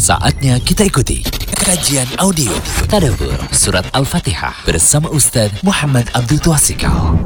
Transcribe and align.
Saatnya 0.00 0.56
kita 0.64 0.88
ikuti 0.88 1.20
kajian 1.60 2.08
audio 2.16 2.48
Tadabur 2.88 3.36
Surat 3.52 3.84
Al-Fatihah 3.92 4.64
bersama 4.64 5.12
Ustaz 5.12 5.52
Muhammad 5.60 6.08
Abdul 6.16 6.40
Twasikal. 6.40 7.20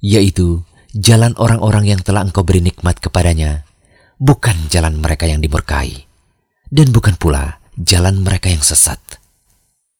yaitu 0.00 0.64
jalan 0.96 1.36
orang-orang 1.36 1.84
yang 1.84 2.00
telah 2.00 2.24
Engkau 2.24 2.48
beri 2.48 2.64
nikmat 2.64 2.96
kepadanya, 3.04 3.68
bukan 4.16 4.56
jalan 4.72 4.96
mereka 5.04 5.28
yang 5.28 5.44
dimurkai, 5.44 6.08
dan 6.72 6.88
bukan 6.96 7.20
pula 7.20 7.60
jalan 7.76 8.24
mereka 8.24 8.48
yang 8.48 8.64
sesat. 8.64 9.00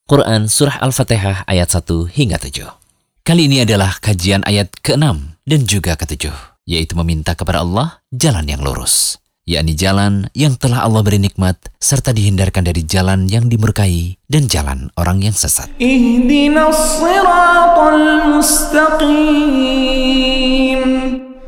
Quran 0.09 0.49
Surah 0.49 0.81
Al-Fatihah 0.81 1.45
ayat 1.45 1.69
1 1.69 2.09
hingga 2.09 2.41
7. 2.41 2.73
Kali 3.21 3.53
ini 3.53 3.63
adalah 3.63 4.01
kajian 4.01 4.43
ayat 4.49 4.73
ke-6 4.81 5.32
dan 5.43 5.67
juga 5.67 5.99
ketujuh, 5.99 6.35
yaitu 6.67 6.95
meminta 6.95 7.35
kepada 7.35 7.67
Allah 7.67 7.99
jalan 8.15 8.47
yang 8.47 8.63
lurus, 8.63 9.19
yakni 9.43 9.75
jalan 9.75 10.31
yang 10.39 10.55
telah 10.55 10.87
Allah 10.87 11.03
beri 11.03 11.19
nikmat 11.19 11.59
serta 11.83 12.15
dihindarkan 12.15 12.63
dari 12.63 12.87
jalan 12.87 13.27
yang 13.27 13.51
dimurkai 13.51 14.19
dan 14.31 14.47
jalan 14.47 14.91
orang 14.95 15.19
yang 15.23 15.35
sesat. 15.35 15.67
Ihdinas 15.83 17.03
siratal 17.03 18.31
mustaqim. 18.39 19.83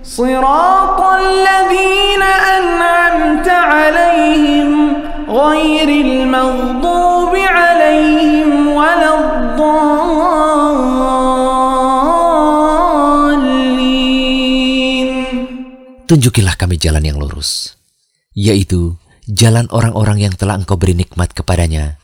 Sirat 0.05 0.54
Tunjukilah 16.15 16.55
kami 16.55 16.79
jalan 16.79 17.03
yang 17.03 17.19
lurus, 17.19 17.75
yaitu 18.39 18.95
jalan 19.27 19.67
orang-orang 19.75 20.23
yang 20.23 20.35
telah 20.39 20.55
engkau 20.55 20.79
beri 20.79 20.95
nikmat 20.95 21.35
kepadanya, 21.35 21.99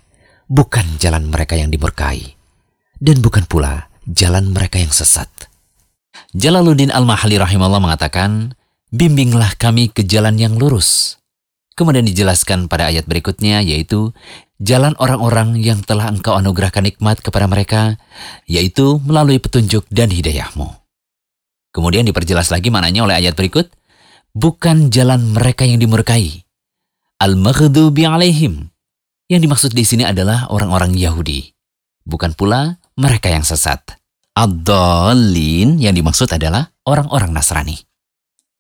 bukan 0.51 0.83
jalan 0.99 1.31
mereka 1.31 1.55
yang 1.55 1.71
dimurkai, 1.71 2.35
dan 2.99 3.23
bukan 3.23 3.47
pula 3.47 3.87
jalan 4.11 4.51
mereka 4.51 4.83
yang 4.83 4.91
sesat. 4.91 5.31
Jalaluddin 6.35 6.91
Al-Mahali 6.91 7.39
rahimahullah 7.39 7.79
mengatakan, 7.79 8.59
bimbinglah 8.91 9.55
kami 9.55 9.95
ke 9.95 10.03
jalan 10.03 10.35
yang 10.43 10.59
lurus. 10.59 11.23
Kemudian 11.79 12.03
dijelaskan 12.03 12.67
pada 12.67 12.91
ayat 12.91 13.07
berikutnya, 13.07 13.63
yaitu 13.63 14.11
jalan 14.59 14.99
orang-orang 14.99 15.55
yang 15.55 15.87
telah 15.87 16.11
engkau 16.11 16.35
anugerahkan 16.35 16.83
nikmat 16.83 17.23
kepada 17.23 17.47
mereka, 17.47 17.95
yaitu 18.51 18.99
melalui 19.07 19.39
petunjuk 19.39 19.87
dan 19.87 20.11
hidayahmu. 20.11 20.67
Kemudian 21.71 22.03
diperjelas 22.03 22.51
lagi 22.51 22.75
maknanya 22.75 23.07
oleh 23.07 23.15
ayat 23.15 23.39
berikut, 23.39 23.71
bukan 24.35 24.91
jalan 24.91 25.35
mereka 25.35 25.67
yang 25.67 25.83
dimurkai. 25.83 26.45
Al-maghdubi 27.21 28.07
alaihim. 28.07 28.73
Yang 29.31 29.41
dimaksud 29.47 29.71
di 29.77 29.85
sini 29.87 30.03
adalah 30.03 30.51
orang-orang 30.51 30.97
Yahudi. 30.99 31.55
Bukan 32.03 32.35
pula 32.35 32.83
mereka 32.99 33.31
yang 33.31 33.47
sesat. 33.47 33.79
Ad-dallin 34.35 35.79
yang 35.79 35.95
dimaksud 35.95 36.31
adalah 36.33 36.73
orang-orang 36.83 37.31
Nasrani. 37.31 37.79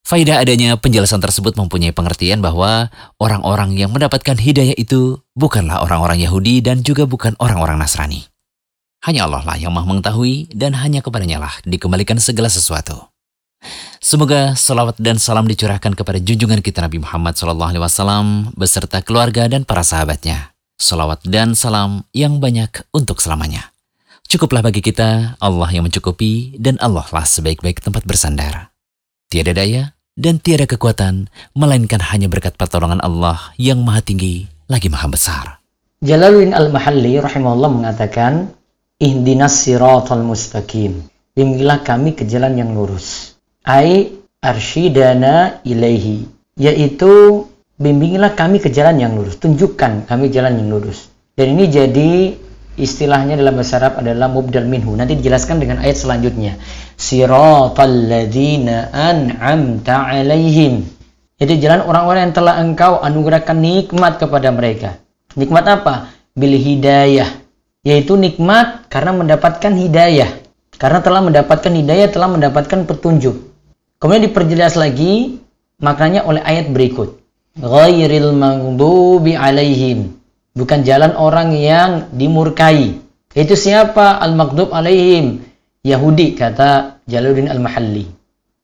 Faidah 0.06 0.42
adanya 0.42 0.74
penjelasan 0.80 1.22
tersebut 1.22 1.54
mempunyai 1.54 1.94
pengertian 1.94 2.42
bahwa 2.42 2.90
orang-orang 3.20 3.76
yang 3.78 3.94
mendapatkan 3.94 4.34
hidayah 4.34 4.74
itu 4.74 5.22
bukanlah 5.36 5.84
orang-orang 5.84 6.18
Yahudi 6.24 6.64
dan 6.64 6.82
juga 6.82 7.06
bukan 7.06 7.36
orang-orang 7.38 7.78
Nasrani. 7.78 8.26
Hanya 9.00 9.24
Allah 9.24 9.40
lah 9.46 9.56
yang 9.56 9.72
maha 9.72 9.88
mengetahui 9.88 10.52
dan 10.52 10.76
hanya 10.76 11.00
kepadanya 11.00 11.40
lah 11.40 11.54
dikembalikan 11.64 12.20
segala 12.20 12.52
sesuatu. 12.52 13.08
Semoga 14.00 14.56
salawat 14.56 14.98
dan 14.98 15.20
salam 15.20 15.44
dicurahkan 15.46 15.94
kepada 15.94 16.18
junjungan 16.18 16.64
kita 16.64 16.82
Nabi 16.82 16.98
Muhammad 17.04 17.36
SAW 17.38 18.50
beserta 18.56 19.04
keluarga 19.04 19.46
dan 19.46 19.62
para 19.62 19.84
sahabatnya. 19.84 20.56
Salawat 20.80 21.22
dan 21.28 21.52
salam 21.52 22.08
yang 22.16 22.40
banyak 22.40 22.88
untuk 22.90 23.20
selamanya. 23.20 23.70
Cukuplah 24.26 24.64
bagi 24.64 24.80
kita 24.80 25.36
Allah 25.38 25.68
yang 25.70 25.84
mencukupi 25.84 26.56
dan 26.56 26.80
Allah 26.80 27.04
lah 27.12 27.22
sebaik-baik 27.28 27.84
tempat 27.84 28.02
bersandar. 28.08 28.72
Tiada 29.28 29.52
daya 29.52 29.92
dan 30.16 30.40
tiada 30.40 30.64
kekuatan, 30.66 31.30
melainkan 31.54 32.00
hanya 32.10 32.26
berkat 32.26 32.58
pertolongan 32.58 32.98
Allah 33.04 33.52
yang 33.60 33.84
maha 33.84 34.02
tinggi 34.02 34.50
lagi 34.70 34.86
maha 34.86 35.10
besar. 35.10 35.44
Jalaluddin 36.00 36.54
Al-Mahalli 36.56 37.20
rahimahullah 37.20 37.70
mengatakan, 37.74 38.54
Ihdinas 39.00 39.66
siratal 39.66 40.24
mustaqim. 40.24 41.04
Bimbinglah 41.34 41.84
kami 41.84 42.16
ke 42.16 42.28
jalan 42.28 42.56
yang 42.56 42.72
lurus. 42.72 43.39
Ai 43.70 44.10
arsyidana 44.42 45.62
ilaihi. 45.62 46.26
Yaitu 46.58 47.46
bimbinglah 47.78 48.34
kami 48.34 48.58
ke 48.58 48.66
jalan 48.66 48.98
yang 48.98 49.14
lurus. 49.14 49.38
Tunjukkan 49.38 50.10
kami 50.10 50.26
jalan 50.34 50.58
yang 50.58 50.74
lurus. 50.74 51.06
Dan 51.38 51.54
ini 51.54 51.70
jadi 51.70 52.34
istilahnya 52.74 53.38
dalam 53.38 53.54
bahasa 53.54 53.78
Arab 53.78 54.02
adalah 54.02 54.26
mubdal 54.26 54.66
minhu. 54.66 54.98
Nanti 54.98 55.14
dijelaskan 55.14 55.62
dengan 55.62 55.78
ayat 55.78 56.02
selanjutnya. 56.02 56.58
Siratal 56.98 58.10
ladzina 58.10 58.90
an'amta 58.90 60.18
alaihim. 60.18 60.82
Jadi 61.38 61.62
jalan 61.62 61.86
orang-orang 61.86 62.28
yang 62.28 62.36
telah 62.36 62.58
engkau 62.58 62.98
anugerahkan 62.98 63.54
nikmat 63.54 64.18
kepada 64.18 64.50
mereka. 64.50 64.98
Nikmat 65.38 65.64
apa? 65.70 65.94
Bil 66.34 66.58
hidayah. 66.58 67.38
Yaitu 67.86 68.18
nikmat 68.18 68.90
karena 68.90 69.14
mendapatkan 69.14 69.72
hidayah. 69.72 70.28
Karena 70.74 70.98
telah 71.04 71.20
mendapatkan 71.22 71.72
hidayah, 71.72 72.08
telah 72.08 72.28
mendapatkan 72.28 72.88
petunjuk. 72.88 73.49
Kemudian 74.00 74.32
diperjelas 74.32 74.80
lagi 74.80 75.44
maknanya 75.76 76.24
oleh 76.24 76.40
ayat 76.40 76.72
berikut. 76.72 77.20
Ghairil 77.60 78.32
maghdubi 78.32 79.36
alaihim. 79.36 80.16
Bukan 80.56 80.80
jalan 80.88 81.12
orang 81.20 81.52
yang 81.52 82.08
dimurkai. 82.08 82.96
Itu 83.36 83.52
siapa? 83.60 84.16
Al-maghdub 84.24 84.72
alaihim. 84.72 85.44
Yahudi 85.84 86.32
kata 86.32 87.04
Jalaluddin 87.04 87.52
Al-Mahalli. 87.52 88.08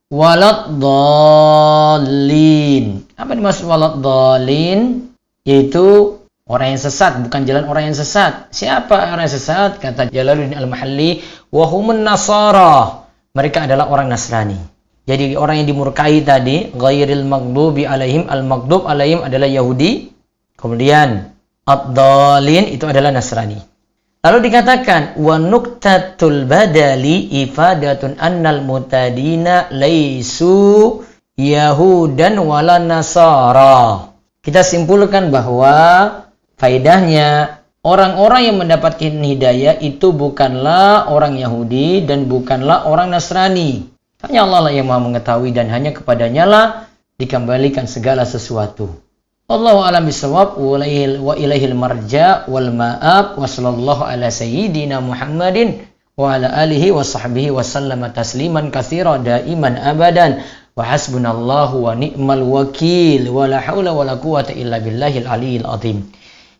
Walad 0.08 0.80
dhalin. 0.80 2.06
Apa 3.20 3.36
dimaksud 3.36 3.68
walad 3.68 4.00
dhalin? 4.00 5.12
Yaitu 5.44 6.16
orang 6.48 6.72
yang 6.72 6.80
sesat, 6.80 7.20
bukan 7.20 7.44
jalan 7.44 7.68
orang 7.68 7.92
yang 7.92 7.96
sesat. 7.98 8.48
Siapa 8.56 9.12
orang 9.12 9.28
yang 9.28 9.36
sesat? 9.36 9.84
Kata 9.84 10.08
Jalaluddin 10.08 10.56
Al-Mahalli, 10.56 11.20
wahumun 11.52 12.00
nasara. 12.00 13.04
Mereka 13.36 13.68
adalah 13.68 13.92
orang 13.92 14.08
Nasrani. 14.08 14.75
Jadi 15.06 15.38
orang 15.38 15.62
yang 15.62 15.68
dimurkai 15.70 16.26
tadi, 16.26 16.74
ghairil 16.74 17.22
maghdubi 17.22 17.86
alaihim, 17.86 18.26
al-maghdub 18.26 18.90
alaihim 18.90 19.22
adalah 19.22 19.46
Yahudi. 19.46 20.10
Kemudian 20.58 21.30
ad-dhalin 21.62 22.74
itu 22.74 22.90
adalah 22.90 23.14
Nasrani. 23.14 23.76
Lalu 24.26 24.50
dikatakan 24.50 25.14
wa 25.22 25.38
nuktatul 25.38 26.50
badali 26.50 27.46
ifadatun 27.46 28.18
annal 28.18 28.66
mutadina 28.66 29.70
laisu 29.70 31.06
yahudan 31.38 32.34
wala 32.42 32.82
nasara. 32.82 34.10
Kita 34.42 34.66
simpulkan 34.66 35.30
bahwa 35.30 35.74
faedahnya 36.58 37.62
orang-orang 37.86 38.50
yang 38.50 38.56
mendapatkan 38.58 39.14
hidayah 39.14 39.78
itu 39.78 40.10
bukanlah 40.10 41.06
orang 41.06 41.38
Yahudi 41.38 42.02
dan 42.02 42.26
bukanlah 42.26 42.90
orang 42.90 43.14
Nasrani. 43.14 43.94
Hanya 44.24 44.48
Allah 44.48 44.60
lah 44.64 44.72
yang 44.72 44.88
maha 44.88 45.00
mengetahui 45.04 45.52
dan 45.52 45.68
hanya 45.68 45.92
kepadanya 45.92 46.48
lah 46.48 46.66
dikembalikan 47.20 47.84
segala 47.84 48.24
sesuatu. 48.24 48.88
Allahu 49.46 49.84
alam 49.84 50.08
bisawab 50.08 50.56
wa 50.56 51.34
ilaihil 51.36 51.76
marja 51.76 52.48
wal 52.48 52.72
ma'ab 52.72 53.38
wa 53.38 53.46
sallallahu 53.46 54.02
ala 54.02 54.32
sayyidina 54.32 54.98
Muhammadin 55.04 55.84
wa 56.16 56.32
ala 56.32 56.48
alihi 56.64 56.90
wa 56.90 57.04
sahbihi 57.04 57.52
wa 57.52 57.60
sallama 57.60 58.10
tasliman 58.10 58.72
katsira 58.72 59.20
daiman 59.20 59.76
abadan 59.78 60.42
wa 60.74 60.82
hasbunallahu 60.82 61.86
wa 61.86 61.92
ni'mal 61.92 62.42
wakil 62.42 63.28
wa 63.30 63.44
la 63.46 63.60
haula 63.60 63.92
wa 63.92 64.02
la 64.02 64.16
quwata 64.16 64.56
illa 64.56 64.80
billahil 64.80 65.28
aliyil 65.28 65.68
azim. 65.68 66.08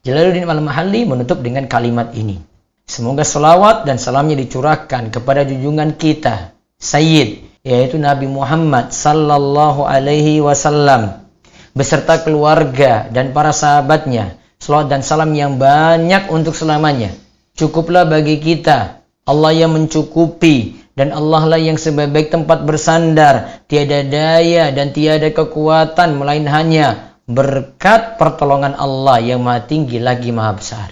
Jalaluddin 0.05 0.47
Al-Mahalli 0.47 1.09
menutup 1.09 1.43
dengan 1.43 1.67
kalimat 1.67 2.14
ini. 2.14 2.38
Semoga 2.87 3.26
selawat 3.26 3.82
dan 3.82 3.99
salamnya 3.99 4.38
dicurahkan 4.38 5.11
kepada 5.11 5.43
junjungan 5.43 5.99
kita, 5.99 6.55
Sayyid, 6.79 7.46
yaitu 7.67 7.99
Nabi 7.99 8.31
Muhammad 8.31 8.95
sallallahu 8.95 9.83
alaihi 9.83 10.39
wasallam 10.39 11.27
beserta 11.75 12.23
keluarga 12.23 13.11
dan 13.11 13.35
para 13.35 13.51
sahabatnya. 13.51 14.39
Salawat 14.57 14.89
dan 14.89 15.03
salam 15.05 15.37
yang 15.37 15.61
banyak 15.61 16.33
untuk 16.33 16.57
selamanya. 16.57 17.13
Cukuplah 17.59 18.09
bagi 18.09 18.41
kita. 18.41 19.05
Allah 19.29 19.53
yang 19.53 19.77
mencukupi 19.77 20.81
dan 20.97 21.13
Allah 21.13 21.45
lah 21.45 21.61
yang 21.61 21.77
sebaik 21.77 22.33
tempat 22.33 22.65
bersandar. 22.65 23.61
Tiada 23.69 24.01
daya 24.07 24.73
dan 24.73 24.97
tiada 24.97 25.29
kekuatan 25.29 26.17
melain 26.17 26.49
hanya 26.49 27.12
berkat 27.29 28.17
pertolongan 28.17 28.73
Allah 28.79 29.21
yang 29.21 29.45
maha 29.45 29.67
tinggi 29.69 30.01
lagi 30.01 30.33
maha 30.33 30.57
besar. 30.57 30.89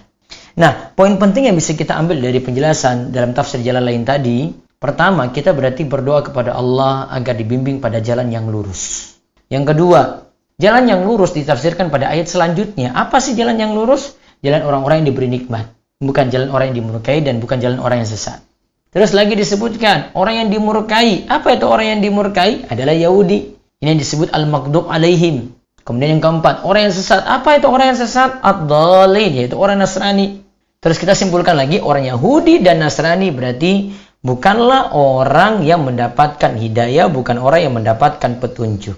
Nah, 0.60 0.92
poin 0.92 1.16
penting 1.16 1.48
yang 1.48 1.56
bisa 1.56 1.72
kita 1.72 1.96
ambil 1.96 2.20
dari 2.20 2.38
penjelasan 2.38 3.10
dalam 3.10 3.32
tafsir 3.32 3.64
jalan 3.64 3.82
lain 3.82 4.02
tadi, 4.06 4.52
pertama 4.84 5.32
kita 5.32 5.56
berarti 5.56 5.88
berdoa 5.88 6.20
kepada 6.20 6.52
Allah 6.52 7.08
agar 7.08 7.32
dibimbing 7.32 7.80
pada 7.80 8.04
jalan 8.04 8.28
yang 8.28 8.44
lurus. 8.52 9.16
Yang 9.48 9.72
kedua, 9.72 10.28
jalan 10.60 10.84
yang 10.84 11.00
lurus 11.08 11.32
ditafsirkan 11.32 11.88
pada 11.88 12.12
ayat 12.12 12.28
selanjutnya. 12.28 12.92
Apa 12.92 13.24
sih 13.24 13.32
jalan 13.32 13.56
yang 13.56 13.72
lurus? 13.72 14.20
Jalan 14.44 14.60
orang-orang 14.60 15.00
yang 15.00 15.08
diberi 15.08 15.32
nikmat, 15.32 15.72
bukan 16.04 16.28
jalan 16.28 16.52
orang 16.52 16.76
yang 16.76 16.84
dimurkai 16.84 17.24
dan 17.24 17.40
bukan 17.40 17.64
jalan 17.64 17.80
orang 17.80 18.04
yang 18.04 18.10
sesat. 18.12 18.44
Terus 18.92 19.16
lagi 19.16 19.32
disebutkan, 19.34 20.12
orang 20.12 20.44
yang 20.44 20.48
dimurkai. 20.52 21.26
Apa 21.32 21.56
itu 21.56 21.64
orang 21.64 21.96
yang 21.96 22.00
dimurkai? 22.04 22.68
Adalah 22.68 22.92
Yahudi. 22.92 23.56
Ini 23.80 23.96
yang 23.96 23.98
disebut 23.98 24.30
al-maghdub 24.36 24.86
alaihim. 24.86 25.50
Kemudian 25.82 26.20
yang 26.20 26.22
keempat, 26.22 26.62
orang 26.62 26.86
yang 26.86 26.94
sesat. 26.94 27.24
Apa 27.24 27.58
itu 27.58 27.66
orang 27.66 27.90
yang 27.90 27.98
sesat? 27.98 28.38
Ad-dhalin, 28.38 29.32
yaitu 29.34 29.56
orang 29.58 29.82
Nasrani. 29.82 30.44
Terus 30.78 31.00
kita 31.00 31.16
simpulkan 31.16 31.56
lagi, 31.56 31.80
orang 31.80 32.04
Yahudi 32.06 32.60
dan 32.60 32.84
Nasrani 32.84 33.32
berarti 33.32 33.90
bukanlah 34.24 34.96
orang 34.96 35.62
yang 35.68 35.84
mendapatkan 35.84 36.56
hidayah, 36.56 37.12
bukan 37.12 37.36
orang 37.36 37.68
yang 37.68 37.74
mendapatkan 37.76 38.40
petunjuk. 38.40 38.96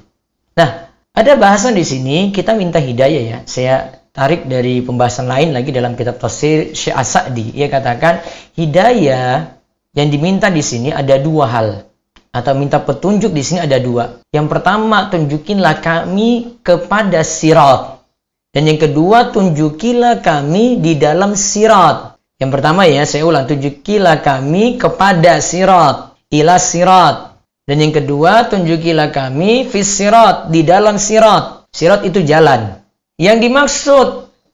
Nah, 0.54 0.88
ada 1.12 1.32
bahasan 1.34 1.74
di 1.74 1.82
sini, 1.82 2.30
kita 2.30 2.54
minta 2.54 2.78
hidayah 2.78 3.22
ya. 3.26 3.38
Saya 3.44 3.90
tarik 4.14 4.46
dari 4.46 4.80
pembahasan 4.80 5.26
lain 5.26 5.52
lagi 5.52 5.74
dalam 5.74 5.98
kitab 5.98 6.16
tafsir 6.22 6.72
Syekh 6.72 6.94
As-Sa'di. 6.94 7.52
Ia 7.58 7.66
katakan, 7.66 8.22
hidayah 8.54 9.58
yang 9.92 10.08
diminta 10.08 10.48
di 10.48 10.62
sini 10.64 10.94
ada 10.94 11.18
dua 11.20 11.44
hal 11.50 11.68
atau 12.36 12.52
minta 12.52 12.80
petunjuk 12.80 13.32
di 13.32 13.40
sini 13.40 13.64
ada 13.64 13.80
dua. 13.80 14.20
Yang 14.28 14.46
pertama, 14.52 15.08
tunjukinlah 15.08 15.80
kami 15.80 16.60
kepada 16.60 17.24
sirat. 17.24 17.96
Dan 18.52 18.68
yang 18.72 18.80
kedua, 18.80 19.32
tunjukilah 19.32 20.20
kami 20.24 20.80
di 20.80 20.96
dalam 21.00 21.32
sirat. 21.36 22.15
Yang 22.36 22.50
pertama 22.52 22.84
ya, 22.84 23.08
saya 23.08 23.24
ulang, 23.24 23.48
tunjukilah 23.48 24.20
kami 24.20 24.76
kepada 24.76 25.40
sirat. 25.40 26.12
Ila 26.28 26.60
sirat. 26.60 27.40
Dan 27.64 27.80
yang 27.80 27.96
kedua, 27.96 28.46
tunjukilah 28.52 29.08
kami 29.08 29.64
fis 29.66 29.88
sirat, 29.88 30.52
di 30.52 30.60
dalam 30.60 31.00
sirat. 31.00 31.66
Sirat 31.72 32.04
itu 32.04 32.20
jalan. 32.22 32.76
Yang 33.16 33.38
dimaksud, 33.48 34.08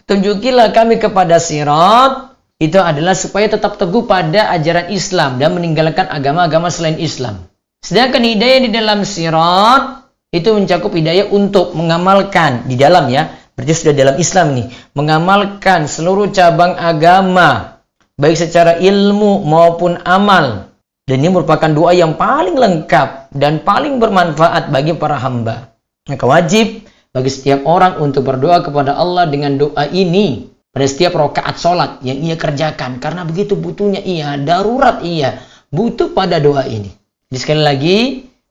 tunjukilah 0.06 0.70
kami 0.70 1.02
kepada 1.02 1.43
sirat, 1.43 2.38
itu 2.62 2.79
adalah 2.79 3.19
supaya 3.19 3.50
tetap 3.50 3.75
teguh 3.75 4.06
pada 4.06 4.55
ajaran 4.55 4.94
Islam 4.94 5.43
dan 5.43 5.50
meninggalkan 5.50 6.06
agama-agama 6.06 6.70
selain 6.70 7.02
Islam. 7.02 7.50
Sedangkan 7.82 8.23
hidayah 8.23 8.62
di 8.62 8.70
dalam 8.70 9.02
sirat 9.02 10.06
itu 10.31 10.55
mencakup 10.55 10.94
hidayah 10.94 11.26
untuk 11.34 11.75
mengamalkan 11.75 12.62
di 12.70 12.79
dalam 12.79 13.11
ya. 13.11 13.26
Berarti 13.58 13.75
sudah 13.75 13.94
dalam 13.99 14.17
Islam 14.17 14.55
nih, 14.55 14.67
mengamalkan 14.94 15.90
seluruh 15.90 16.31
cabang 16.31 16.79
agama 16.79 17.72
baik 18.17 18.37
secara 18.37 18.81
ilmu 18.81 19.44
maupun 19.44 20.00
amal. 20.05 20.73
Dan 21.03 21.19
ini 21.19 21.35
merupakan 21.35 21.67
doa 21.67 21.91
yang 21.91 22.14
paling 22.14 22.55
lengkap 22.55 23.35
dan 23.35 23.67
paling 23.67 23.99
bermanfaat 23.99 24.70
bagi 24.70 24.94
para 24.94 25.19
hamba. 25.19 25.75
Maka 26.06 26.25
wajib 26.25 26.87
bagi 27.11 27.31
setiap 27.31 27.67
orang 27.67 27.99
untuk 27.99 28.25
berdoa 28.25 28.62
kepada 28.62 28.94
Allah 28.94 29.26
dengan 29.26 29.59
doa 29.59 29.85
ini 29.91 30.47
pada 30.73 30.87
setiap 30.88 31.19
rakaat 31.19 31.59
sholat 31.59 31.91
yang 32.06 32.23
ia 32.23 32.38
kerjakan. 32.38 33.03
Karena 33.03 33.26
begitu 33.26 33.59
butuhnya 33.59 34.00
ia, 34.00 34.38
darurat 34.41 35.05
ia, 35.05 35.43
butuh 35.69 36.15
pada 36.17 36.41
doa 36.41 36.65
ini. 36.65 36.88
Jadi 37.29 37.38
sekali 37.38 37.62
lagi, 37.67 37.99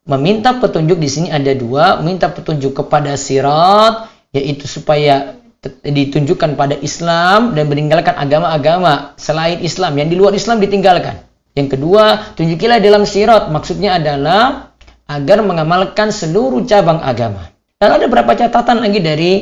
meminta 0.06 0.58
petunjuk 0.58 1.02
di 1.02 1.10
sini 1.10 1.28
ada 1.34 1.56
dua, 1.56 2.04
minta 2.04 2.30
petunjuk 2.30 2.84
kepada 2.84 3.18
sirat, 3.18 4.12
yaitu 4.36 4.70
supaya 4.70 5.41
ditunjukkan 5.62 6.58
pada 6.58 6.74
Islam 6.82 7.54
dan 7.54 7.70
meninggalkan 7.70 8.18
agama-agama 8.18 9.14
selain 9.22 9.62
Islam 9.62 9.94
yang 9.94 10.10
di 10.10 10.18
luar 10.18 10.34
Islam 10.34 10.58
ditinggalkan. 10.58 11.22
Yang 11.54 11.78
kedua, 11.78 12.34
tunjukilah 12.34 12.82
dalam 12.82 13.06
sirat, 13.06 13.54
maksudnya 13.54 14.02
adalah 14.02 14.74
agar 15.06 15.46
mengamalkan 15.46 16.10
seluruh 16.10 16.66
cabang 16.66 16.98
agama. 17.06 17.54
Lalu 17.78 17.94
ada 17.94 18.06
beberapa 18.10 18.34
catatan 18.34 18.82
lagi 18.82 19.00
dari 19.06 19.34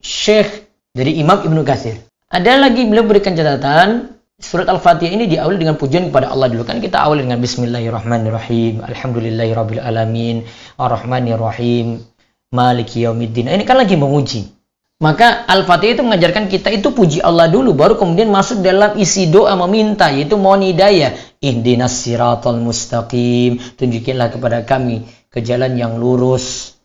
Syekh 0.00 0.64
dari 0.96 1.20
Imam 1.20 1.44
Ibnu 1.44 1.60
Katsir. 1.60 2.00
Ada 2.32 2.56
lagi 2.56 2.88
beliau 2.88 3.04
berikan 3.04 3.36
catatan 3.36 4.16
Surat 4.36 4.68
Al-Fatihah 4.68 5.16
ini 5.16 5.24
diawali 5.32 5.56
dengan 5.56 5.80
pujian 5.80 6.12
kepada 6.12 6.28
Allah 6.28 6.52
dulu 6.52 6.68
kan 6.68 6.76
kita 6.76 7.00
awali 7.00 7.24
dengan 7.24 7.40
Bismillahirrahmanirrahim 7.40 8.84
Alhamdulillahirabbil 8.84 9.80
Arrahmanirrahim 10.76 12.04
Maliki 12.52 13.08
yaumiddin. 13.08 13.48
Ini 13.48 13.64
kan 13.64 13.80
lagi 13.80 13.96
memuji. 13.96 14.55
Maka 14.96 15.44
Al-Fatihah 15.44 16.00
itu 16.00 16.02
mengajarkan 16.08 16.48
kita 16.48 16.72
itu 16.72 16.88
puji 16.88 17.20
Allah 17.20 17.52
dulu 17.52 17.76
baru 17.76 18.00
kemudian 18.00 18.32
masuk 18.32 18.64
dalam 18.64 18.96
isi 18.96 19.28
doa 19.28 19.52
meminta 19.52 20.08
yaitu 20.08 20.40
mohon 20.40 20.64
hidayah. 20.64 21.12
Ihdinas 21.36 22.00
siratal 22.00 22.56
mustaqim. 22.64 23.60
Tunjukilah 23.76 24.32
kepada 24.32 24.64
kami 24.64 25.04
ke 25.28 25.44
jalan 25.44 25.76
yang 25.76 26.00
lurus. 26.00 26.76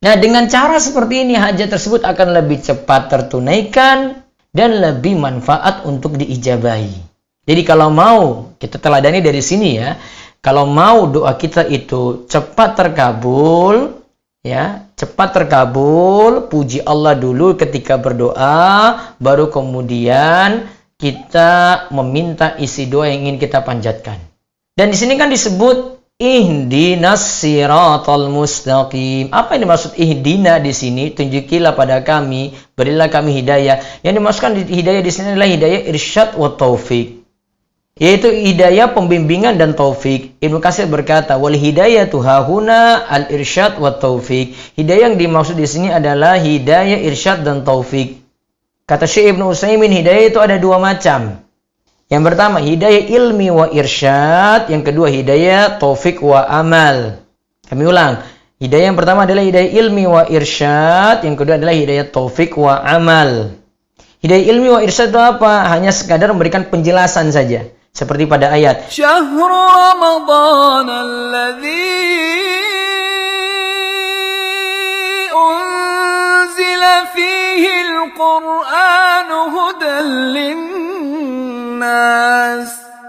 Nah, 0.00 0.16
dengan 0.16 0.48
cara 0.48 0.80
seperti 0.80 1.28
ini 1.28 1.36
hajat 1.36 1.68
tersebut 1.74 2.08
akan 2.08 2.40
lebih 2.40 2.64
cepat 2.64 3.12
tertunaikan 3.12 4.24
dan 4.54 4.80
lebih 4.80 5.20
manfaat 5.20 5.84
untuk 5.84 6.16
diijabahi. 6.16 7.04
Jadi 7.44 7.62
kalau 7.68 7.92
mau 7.92 8.54
kita 8.56 8.80
teladani 8.80 9.20
dari 9.20 9.44
sini 9.44 9.76
ya, 9.76 9.98
kalau 10.38 10.64
mau 10.64 11.10
doa 11.10 11.36
kita 11.36 11.66
itu 11.68 12.24
cepat 12.30 12.78
terkabul, 12.78 13.97
ya 14.48 14.88
cepat 14.96 15.36
terkabul, 15.36 16.48
puji 16.48 16.80
Allah 16.82 17.14
dulu 17.14 17.54
ketika 17.54 18.00
berdoa, 18.00 19.14
baru 19.20 19.52
kemudian 19.52 20.66
kita 20.98 21.86
meminta 21.94 22.58
isi 22.58 22.90
doa 22.90 23.06
yang 23.06 23.28
ingin 23.28 23.38
kita 23.38 23.62
panjatkan. 23.62 24.18
Dan 24.74 24.90
di 24.90 24.96
sini 24.98 25.14
kan 25.14 25.30
disebut 25.30 25.98
Ihdinas 26.18 27.22
siratal 27.38 28.26
mustaqim. 28.26 29.30
Apa 29.30 29.54
yang 29.54 29.70
dimaksud 29.70 29.94
ihdina 29.94 30.58
di 30.58 30.74
sini? 30.74 31.14
Tunjukilah 31.14 31.78
pada 31.78 32.02
kami, 32.02 32.58
berilah 32.74 33.06
kami 33.06 33.38
hidayah. 33.38 34.02
Yang 34.02 34.14
dimaksudkan 34.18 34.52
hidayah 34.66 34.98
di 34.98 35.12
sini 35.14 35.38
adalah 35.38 35.46
hidayah 35.46 35.86
irsyad 35.86 36.34
wa 36.34 36.58
taufik. 36.58 37.17
Yaitu 37.98 38.30
hidayah 38.30 38.94
pembimbingan 38.94 39.58
dan 39.58 39.74
taufik. 39.74 40.38
Ibnu 40.38 40.62
Katsir 40.62 40.86
berkata, 40.86 41.34
"Wal 41.34 41.58
hidayah 41.58 42.06
hahuna 42.06 43.02
al 43.10 43.26
irsyad 43.26 43.82
wa 43.82 43.90
taufik." 43.90 44.54
Hidayah 44.78 45.10
yang 45.10 45.18
dimaksud 45.18 45.58
di 45.58 45.66
sini 45.66 45.90
adalah 45.90 46.38
hidayah 46.38 47.02
irsyad 47.02 47.42
dan 47.42 47.66
taufik. 47.66 48.22
Kata 48.86 49.04
Syekh 49.04 49.34
Ibnu 49.34 49.50
Utsaimin, 49.50 49.90
hidayah 49.90 50.30
itu 50.30 50.38
ada 50.38 50.56
dua 50.62 50.78
macam. 50.78 51.42
Yang 52.08 52.22
pertama 52.24 52.62
hidayah 52.62 53.04
ilmi 53.04 53.50
wa 53.52 53.66
irsyad, 53.68 54.70
yang 54.70 54.80
kedua 54.80 55.10
hidayah 55.10 55.76
taufik 55.76 56.22
wa 56.22 56.46
amal. 56.46 57.20
Kami 57.66 57.82
ulang. 57.84 58.22
Hidayah 58.62 58.94
yang 58.94 58.98
pertama 58.98 59.26
adalah 59.26 59.44
hidayah 59.44 59.70
ilmi 59.74 60.06
wa 60.06 60.22
irsyad, 60.24 61.26
yang 61.26 61.34
kedua 61.34 61.58
adalah 61.60 61.74
hidayah 61.74 62.06
taufik 62.08 62.54
wa 62.54 62.78
amal. 62.80 63.58
Hidayah 64.22 64.44
ilmi 64.54 64.68
wa 64.70 64.80
irsyad 64.86 65.12
itu 65.12 65.20
apa? 65.20 65.66
Hanya 65.68 65.90
sekadar 65.90 66.30
memberikan 66.30 66.64
penjelasan 66.70 67.28
saja 67.34 67.68
seperti 67.98 68.30
pada 68.30 68.54
ayat 68.54 68.86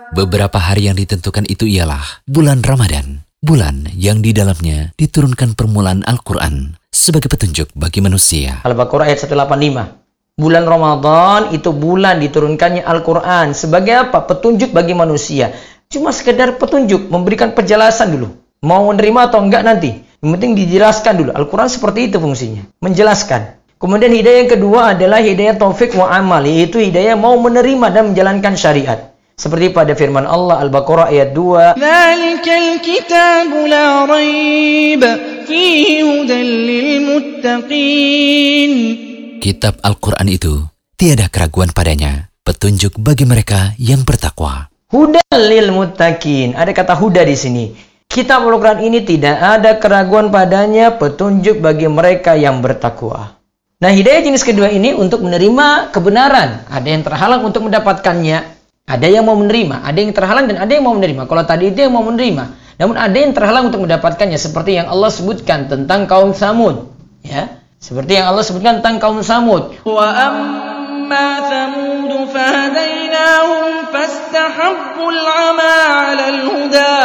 Beberapa 0.09 0.57
hari 0.57 0.89
yang 0.89 0.97
ditentukan 0.97 1.45
itu 1.45 1.69
ialah 1.69 2.25
bulan 2.25 2.65
Ramadan, 2.65 3.21
bulan 3.45 3.85
yang 3.93 4.25
di 4.25 4.33
dalamnya 4.33 4.89
diturunkan 4.97 5.53
permulaan 5.53 6.01
Al-Qur'an 6.01 6.81
sebagai 6.89 7.29
petunjuk 7.29 7.69
bagi 7.77 8.01
manusia. 8.01 8.65
Al-Baqarah 8.65 9.13
ayat 9.13 9.21
185. 9.21 9.98
Bulan 10.39 10.63
Ramadan 10.63 11.51
itu 11.51 11.75
bulan 11.75 12.23
diturunkannya 12.23 12.87
Al-Quran. 12.87 13.51
Sebagai 13.51 14.07
apa? 14.07 14.23
Petunjuk 14.23 14.71
bagi 14.71 14.95
manusia. 14.95 15.51
Cuma 15.91 16.15
sekedar 16.15 16.55
petunjuk, 16.55 17.11
memberikan 17.11 17.51
penjelasan 17.51 18.15
dulu. 18.15 18.39
Mau 18.63 18.87
menerima 18.87 19.27
atau 19.27 19.43
enggak 19.43 19.67
nanti. 19.67 19.99
Yang 20.23 20.31
penting 20.39 20.51
dijelaskan 20.55 21.13
dulu. 21.19 21.35
Al-Quran 21.35 21.67
seperti 21.67 22.07
itu 22.07 22.23
fungsinya. 22.23 22.63
Menjelaskan. 22.79 23.59
Kemudian 23.83 24.15
hidayah 24.15 24.47
yang 24.47 24.51
kedua 24.55 24.95
adalah 24.95 25.19
hidayah 25.19 25.59
taufik 25.59 25.91
wa 25.99 26.07
amal. 26.07 26.39
Yaitu 26.47 26.87
hidayah 26.87 27.19
mau 27.19 27.35
menerima 27.35 27.91
dan 27.91 28.15
menjalankan 28.15 28.55
syariat. 28.55 29.11
Seperti 29.35 29.75
pada 29.75 29.91
firman 29.91 30.23
Allah 30.23 30.63
Al-Baqarah 30.63 31.11
ayat 31.11 31.35
2. 31.35 31.75
Zalikal 31.75 32.79
kitabu 32.79 33.67
la 33.67 34.07
raib. 34.07 35.03
Fihi 35.43 35.99
lil 36.23 36.91
muttaqin. 37.03 39.08
Kitab 39.39 39.79
Al-Quran 39.87 40.27
itu 40.27 40.67
tiada 40.99 41.31
keraguan 41.31 41.71
padanya, 41.71 42.27
petunjuk 42.43 42.99
bagi 42.99 43.23
mereka 43.23 43.71
yang 43.79 44.03
bertakwa. 44.03 44.67
Huda 44.91 45.23
lil 45.31 45.71
muttaqin. 45.71 46.59
Ada 46.59 46.75
kata 46.75 46.99
huda 46.99 47.23
di 47.23 47.39
sini. 47.39 47.71
Kitab 48.03 48.43
Al-Quran 48.43 48.83
ini 48.83 48.99
tidak 49.07 49.39
ada 49.39 49.79
keraguan 49.79 50.27
padanya, 50.27 50.91
petunjuk 50.99 51.63
bagi 51.63 51.87
mereka 51.87 52.35
yang 52.35 52.59
bertakwa. 52.59 53.39
Nah, 53.79 53.91
hidayah 53.95 54.27
jenis 54.27 54.43
kedua 54.43 54.75
ini 54.75 54.91
untuk 54.91 55.23
menerima 55.23 55.95
kebenaran. 55.95 56.67
Ada 56.67 56.87
yang 56.91 57.03
terhalang 57.07 57.41
untuk 57.47 57.63
mendapatkannya. 57.63 58.43
Ada 58.91 59.07
yang 59.07 59.23
mau 59.23 59.39
menerima, 59.39 59.87
ada 59.87 59.95
yang 60.03 60.11
terhalang 60.11 60.51
dan 60.51 60.59
ada 60.59 60.71
yang 60.75 60.83
mau 60.83 60.99
menerima. 60.99 61.23
Kalau 61.31 61.43
tadi 61.47 61.71
itu 61.71 61.87
yang 61.87 61.95
mau 61.95 62.03
menerima. 62.03 62.75
Namun 62.75 62.95
ada 62.99 63.15
yang 63.15 63.31
terhalang 63.31 63.71
untuk 63.71 63.87
mendapatkannya 63.87 64.35
seperti 64.35 64.83
yang 64.83 64.91
Allah 64.91 65.07
sebutkan 65.07 65.71
tentang 65.71 66.11
kaum 66.11 66.35
Samud. 66.35 66.91
Ya, 67.23 67.58
seperti 67.78 68.16
yang 68.16 68.32
Allah 68.32 68.40
sebutkan 68.40 68.80
tentang 68.80 68.96
kaum 68.96 69.20
Samud. 69.20 69.76
وأما 69.84 71.28
ثمود 71.52 72.32
فهديناهم 72.32 73.72
فاستحبوا 73.92 75.10
العمى 75.12 75.76
على 75.92 76.24
الهدى 76.28 77.04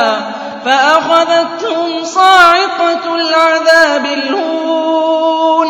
فأخذتهم 0.66 2.04
صاعقة 2.04 3.16
العذاب 3.16 4.06
الهون 4.06 5.70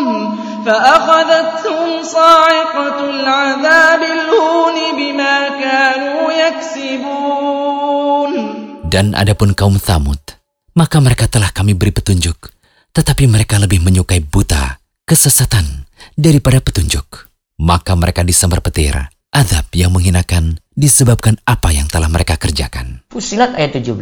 فأخذتهم 0.65 2.03
صاعقة 2.03 3.09
العذاب 3.09 4.01
الهون 4.03 4.77
بما 4.97 5.49
كانوا 5.57 6.31
يكسبون 6.31 8.31
Dan 8.89 9.13
adapun 9.13 9.53
kaum 9.53 9.77
Thamud, 9.77 10.17
maka 10.73 10.97
mereka 10.97 11.29
telah 11.29 11.53
kami 11.53 11.77
beri 11.77 11.93
petunjuk, 11.93 12.49
tetapi 12.89 13.29
mereka 13.29 13.61
lebih 13.61 13.85
menyukai 13.85 14.17
buta, 14.17 14.81
kesesatan, 15.04 15.84
daripada 16.16 16.64
petunjuk. 16.64 17.28
Maka 17.60 17.92
mereka 17.94 18.24
disambar 18.24 18.64
petir, 18.64 18.96
azab 19.30 19.68
yang 19.76 19.92
menghinakan 19.92 20.58
disebabkan 20.74 21.38
apa 21.44 21.70
yang 21.70 21.86
telah 21.86 22.08
mereka 22.08 22.40
kerjakan. 22.40 23.04
Fusilat 23.12 23.54
ayat 23.54 23.78
17. 23.78 23.94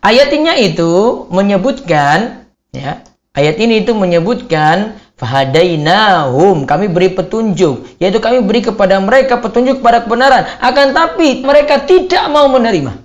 Ayat 0.00 0.28
ini 0.32 0.72
itu 0.72 1.26
menyebutkan 1.34 2.46
ya, 2.70 3.02
ayat 3.34 3.56
ini 3.58 3.82
itu 3.82 3.92
menyebutkan 3.92 4.96
fahadainahum 5.18 6.66
kami 6.66 6.90
beri 6.90 7.14
petunjuk 7.14 7.86
yaitu 8.02 8.18
kami 8.18 8.42
beri 8.42 8.66
kepada 8.66 8.98
mereka 8.98 9.38
petunjuk 9.38 9.78
pada 9.78 10.02
kebenaran 10.02 10.42
akan 10.58 10.90
tapi 10.90 11.38
mereka 11.46 11.86
tidak 11.86 12.26
mau 12.34 12.50
menerima 12.50 13.03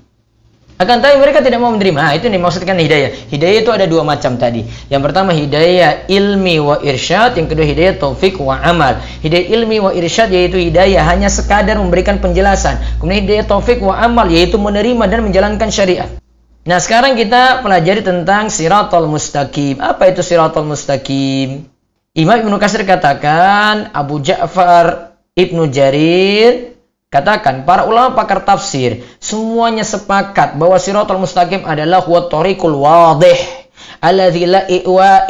akan 0.80 1.04
tapi 1.04 1.20
mereka 1.20 1.44
tidak 1.44 1.60
mau 1.60 1.76
menerima. 1.76 2.00
Nah, 2.00 2.16
itu 2.16 2.32
nih 2.32 2.40
maksudkan 2.40 2.80
hidayah. 2.80 3.12
Hidayah 3.28 3.68
itu 3.68 3.72
ada 3.76 3.84
dua 3.84 4.08
macam 4.08 4.40
tadi. 4.40 4.64
Yang 4.88 5.12
pertama 5.12 5.36
hidayah 5.36 6.08
ilmi 6.08 6.56
wa 6.64 6.80
irsyad. 6.80 7.36
Yang 7.36 7.52
kedua 7.52 7.66
hidayah 7.68 7.94
taufik 8.00 8.40
wa 8.40 8.56
amal. 8.64 8.96
Hidayah 9.20 9.60
ilmi 9.60 9.84
wa 9.84 9.92
irsyad 9.92 10.32
yaitu 10.32 10.56
hidayah 10.56 11.04
hanya 11.04 11.28
sekadar 11.28 11.76
memberikan 11.76 12.24
penjelasan. 12.24 12.80
Kemudian 12.96 13.28
hidayah 13.28 13.44
taufik 13.44 13.84
wa 13.84 14.00
amal 14.00 14.32
yaitu 14.32 14.56
menerima 14.56 15.04
dan 15.12 15.20
menjalankan 15.28 15.68
syariat. 15.68 16.08
Nah, 16.64 16.80
sekarang 16.80 17.20
kita 17.20 17.60
pelajari 17.60 18.00
tentang 18.00 18.48
siratal 18.48 19.04
mustaqim. 19.12 19.84
Apa 19.84 20.16
itu 20.16 20.24
siratal 20.24 20.64
mustaqim? 20.64 21.68
Imam 22.16 22.38
Ibnu 22.40 22.56
Katsir 22.56 22.88
katakan, 22.88 23.92
Abu 23.92 24.24
Ja'far 24.24 25.12
Ibnu 25.36 25.68
Jarir 25.72 26.69
katakan, 27.10 27.66
para 27.66 27.90
ulama 27.90 28.14
pakar 28.14 28.46
tafsir 28.46 29.02
semuanya 29.18 29.82
sepakat 29.82 30.56
bahwa 30.56 30.78
siratal 30.78 31.18
mustaqim 31.18 31.66
adalah 31.66 32.06
huwa 32.06 32.30
tariqul 32.30 32.78
wadih 32.78 33.60
alladzi 34.02 34.46
la 34.48 34.66
iwa 34.68 35.28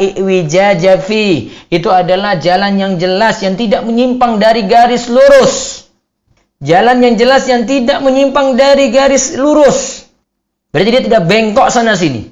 fi. 1.02 1.50
Itu 1.70 1.88
adalah 1.90 2.38
jalan 2.38 2.78
yang 2.78 2.92
jelas 2.96 3.42
yang 3.42 3.58
tidak 3.58 3.82
menyimpang 3.82 4.38
dari 4.38 4.66
garis 4.66 5.10
lurus. 5.10 5.86
Jalan 6.60 7.00
yang 7.00 7.14
jelas 7.16 7.48
yang 7.48 7.64
tidak 7.64 8.04
menyimpang 8.04 8.54
dari 8.54 8.92
garis 8.92 9.32
lurus. 9.34 10.04
Berarti 10.70 10.90
dia 10.92 11.02
tidak 11.02 11.22
bengkok 11.26 11.72
sana 11.72 11.96
sini. 11.96 12.30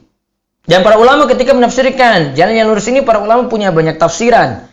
Dan 0.68 0.84
para 0.84 1.00
ulama 1.00 1.24
ketika 1.24 1.56
menafsirkan 1.56 2.36
jalan 2.36 2.54
yang 2.54 2.68
lurus 2.68 2.84
ini 2.92 3.00
para 3.00 3.24
ulama 3.24 3.48
punya 3.48 3.72
banyak 3.72 3.96
tafsiran. 3.96 4.68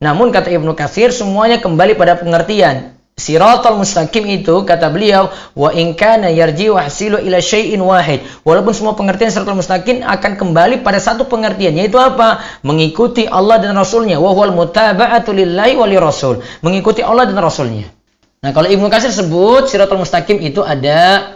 Namun 0.00 0.32
kata 0.32 0.52
Ibnu 0.52 0.76
Katsir 0.76 1.12
semuanya 1.16 1.64
kembali 1.64 1.96
pada 1.96 2.20
pengertian. 2.20 2.99
Siratal 3.20 3.76
mustaqim 3.76 4.24
itu 4.32 4.64
kata 4.64 4.88
beliau 4.88 5.28
wa 5.52 5.68
in 5.76 5.92
kana 5.92 6.32
yarji 6.32 6.72
wa 6.72 6.88
hasilu 6.88 7.20
ila 7.20 7.36
syai'in 7.36 7.76
wahid. 7.84 8.24
Walaupun 8.48 8.72
semua 8.72 8.96
pengertian 8.96 9.28
siratal 9.28 9.60
mustaqim 9.60 10.00
akan 10.00 10.40
kembali 10.40 10.80
pada 10.80 10.96
satu 10.96 11.28
pengertian 11.28 11.76
yaitu 11.76 12.00
apa? 12.00 12.40
Mengikuti 12.64 13.28
Allah 13.28 13.60
dan 13.60 13.76
Rasulnya. 13.76 14.16
Wa 14.16 14.32
huwal 14.32 14.56
mutaba'atu 14.56 15.36
lillahi 15.36 15.76
wa 15.76 15.84
rasul. 16.00 16.40
Mengikuti 16.64 17.04
Allah 17.04 17.28
dan 17.28 17.36
Rasulnya. 17.36 17.92
Nah, 18.40 18.56
kalau 18.56 18.72
Ibnu 18.72 18.88
Katsir 18.88 19.12
sebut 19.12 19.68
siratal 19.68 20.00
mustaqim 20.00 20.40
itu 20.40 20.64
ada 20.64 21.28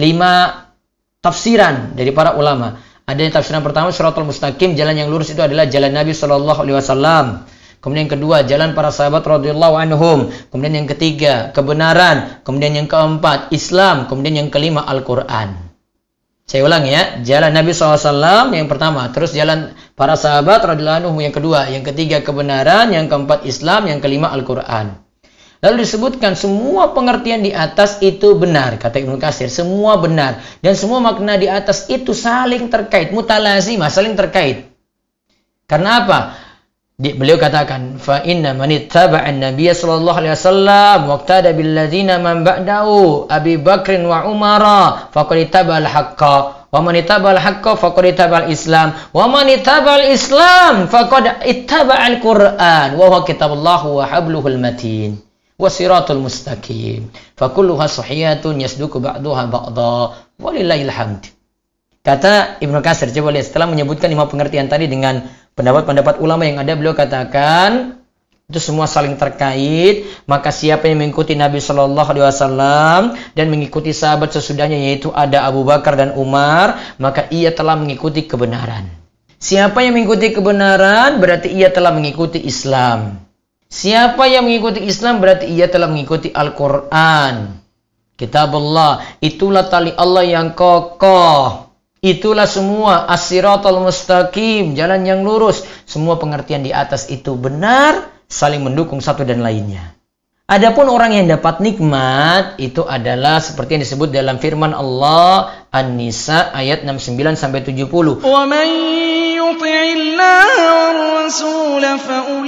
lima 0.00 0.64
tafsiran 1.20 1.92
dari 1.92 2.16
para 2.16 2.32
ulama. 2.32 2.80
Ada 3.06 3.20
yang 3.22 3.32
tafsiran 3.38 3.62
pertama 3.62 3.94
suratul 3.94 4.26
mustaqim, 4.26 4.74
jalan 4.74 4.98
yang 4.98 5.08
lurus 5.12 5.30
itu 5.30 5.38
adalah 5.38 5.70
jalan 5.70 5.94
Nabi 5.94 6.10
Shallallahu 6.10 6.58
alaihi 6.58 6.76
wasallam. 6.80 7.46
Kemudian 7.86 8.10
yang 8.10 8.14
kedua, 8.18 8.36
jalan 8.42 8.74
para 8.74 8.90
sahabat 8.90 9.22
radhiyallahu 9.22 9.78
anhum. 9.78 10.26
Kemudian 10.50 10.82
yang 10.82 10.90
ketiga, 10.90 11.54
kebenaran. 11.54 12.42
Kemudian 12.42 12.74
yang 12.74 12.90
keempat, 12.90 13.54
Islam. 13.54 14.10
Kemudian 14.10 14.42
yang 14.42 14.50
kelima, 14.50 14.82
Al-Qur'an. 14.82 15.70
Saya 16.46 16.66
ulang 16.66 16.82
ya, 16.86 17.22
jalan 17.26 17.54
Nabi 17.54 17.74
SAW 17.74 18.54
yang 18.54 18.70
pertama, 18.70 19.10
terus 19.10 19.34
jalan 19.34 19.74
para 19.98 20.14
sahabat 20.14 20.62
radhiyallahu 20.62 21.02
anhum 21.02 21.18
yang 21.18 21.34
kedua, 21.34 21.66
yang 21.66 21.82
ketiga 21.82 22.22
kebenaran, 22.22 22.94
yang 22.94 23.10
keempat 23.10 23.42
Islam, 23.46 23.90
yang 23.90 23.98
kelima 23.98 24.30
Al-Qur'an. 24.30 25.06
Lalu 25.58 25.82
disebutkan 25.82 26.38
semua 26.38 26.94
pengertian 26.94 27.42
di 27.42 27.50
atas 27.50 27.98
itu 27.98 28.38
benar, 28.38 28.78
kata 28.78 29.02
Ibnu 29.02 29.18
Katsir, 29.18 29.50
semua 29.50 29.98
benar 29.98 30.38
dan 30.62 30.78
semua 30.78 31.02
makna 31.02 31.34
di 31.34 31.50
atas 31.50 31.90
itu 31.90 32.14
saling 32.14 32.70
terkait, 32.70 33.10
mutalazimah, 33.10 33.90
saling 33.90 34.14
terkait. 34.14 34.70
Karena 35.66 36.06
apa? 36.06 36.45
Beliau 36.96 37.36
katakan, 37.36 38.00
fa 38.00 38.24
inna 38.24 38.56
man 38.56 38.72
ittaba'a 38.72 39.28
an-nabiy 39.28 39.68
sallallahu 39.68 40.16
alaihi 40.16 40.32
wasallam 40.32 40.98
wa 41.04 41.20
iqtada 41.20 41.52
bil 41.52 41.76
ladzina 41.76 42.16
man 42.16 42.40
ba'dahu 42.40 43.28
Abi 43.28 43.60
Bakr 43.60 44.00
wa 44.00 44.24
Umar 44.24 44.64
faqad 45.12 45.44
ittaba'al 45.44 45.84
haqqa 45.84 46.36
wa 46.72 46.80
man 46.80 46.96
ittaba'al 46.96 47.36
haqqa 47.36 47.76
faqad 47.76 48.16
ittaba'al 48.16 48.48
Islam 48.48 48.96
wa 49.12 49.28
man 49.28 49.44
ittaba'al 49.44 50.08
Islam 50.08 50.88
faqad 50.88 51.44
ittaba'al 51.44 52.16
Qur'an 52.16 52.96
wa 52.96 53.12
huwa 53.12 53.28
kitabullahu 53.28 54.00
wa 54.00 54.08
habluhul 54.08 54.56
matin 54.56 55.20
wasiratul 55.60 56.24
mustaqim. 56.24 57.12
Fakulluha 57.36 57.92
sahiyatun 57.92 58.56
yasduku 58.56 59.04
ba'duha 59.04 59.52
ba'dha. 59.52 60.16
Walillahil 60.40 60.88
hamd. 60.88 61.28
Kata 62.00 62.56
Ibnu 62.62 62.80
Katsir 62.80 63.12
coba 63.12 63.36
lihat 63.36 63.52
setelah 63.52 63.68
menyebutkan 63.68 64.08
lima 64.08 64.24
pengertian 64.30 64.70
tadi 64.70 64.88
dengan 64.88 65.26
pendapat-pendapat 65.56 66.20
ulama 66.20 66.44
yang 66.44 66.60
ada 66.62 66.76
beliau 66.76 66.92
katakan 66.92 67.98
itu 68.46 68.62
semua 68.62 68.86
saling 68.86 69.18
terkait 69.18 70.06
maka 70.30 70.54
siapa 70.54 70.86
yang 70.86 71.02
mengikuti 71.02 71.34
Nabi 71.34 71.58
Shallallahu 71.58 72.08
Alaihi 72.14 72.26
Wasallam 72.30 73.02
dan 73.34 73.50
mengikuti 73.50 73.90
sahabat 73.90 74.30
sesudahnya 74.30 74.78
yaitu 74.78 75.10
ada 75.10 75.42
Abu 75.42 75.66
Bakar 75.66 75.98
dan 75.98 76.14
Umar 76.14 76.78
maka 77.02 77.26
ia 77.34 77.50
telah 77.50 77.74
mengikuti 77.74 78.22
kebenaran 78.22 78.86
siapa 79.42 79.82
yang 79.82 79.98
mengikuti 79.98 80.30
kebenaran 80.30 81.18
berarti 81.18 81.50
ia 81.50 81.74
telah 81.74 81.90
mengikuti 81.90 82.38
Islam 82.38 83.26
Siapa 83.66 84.30
yang 84.30 84.46
mengikuti 84.46 84.86
Islam 84.86 85.18
berarti 85.18 85.50
ia 85.50 85.66
telah 85.66 85.90
mengikuti 85.90 86.30
Al-Quran. 86.30 87.60
Kitab 88.14 88.54
Allah. 88.54 89.02
Itulah 89.18 89.66
tali 89.66 89.90
Allah 89.98 90.24
yang 90.24 90.54
kokoh. 90.54 91.65
Itulah 92.04 92.44
semua 92.44 93.08
asiratul 93.08 93.80
mustaqim, 93.80 94.76
jalan 94.76 95.02
yang 95.08 95.24
lurus. 95.24 95.64
Semua 95.88 96.20
pengertian 96.20 96.60
di 96.60 96.70
atas 96.70 97.08
itu 97.08 97.32
benar, 97.34 98.12
saling 98.28 98.60
mendukung 98.60 99.00
satu 99.00 99.24
dan 99.24 99.40
lainnya. 99.40 99.96
Adapun 100.46 100.86
orang 100.86 101.10
yang 101.10 101.26
dapat 101.26 101.58
nikmat 101.58 102.54
itu 102.62 102.86
adalah 102.86 103.42
seperti 103.42 103.74
yang 103.74 103.82
disebut 103.82 104.14
dalam 104.14 104.38
firman 104.38 104.70
Allah 104.70 105.66
An-Nisa 105.74 106.54
ayat 106.54 106.86
69 106.86 107.34
sampai 107.34 107.66
70. 107.66 108.22
يطع 109.50 109.82
الله 109.82 110.54
والرسول 110.78 111.82
فأولئك 111.98 112.46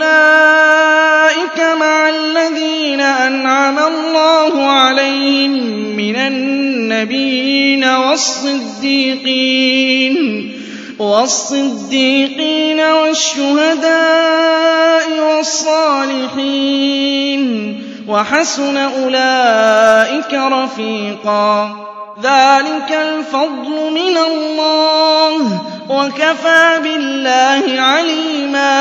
مع 1.81 2.09
الذين 2.09 3.01
أنعم 3.01 3.79
الله 3.79 4.71
عليهم 4.71 5.51
من 5.97 6.17
النبيين 6.17 7.85
والصديقين 7.85 9.29
والصديقين 10.99 12.81
والشهداء 12.81 13.89
والصالحين 15.37 16.69
وحسن 18.09 18.77
أولئك 18.77 20.35
رفيقا. 20.35 21.88
ذلك 22.22 22.90
الفضل 22.92 23.70
من 23.90 24.16
الله 24.18 25.34
وكفى 25.90 26.64
بالله 26.86 27.66
عليما 27.82 28.76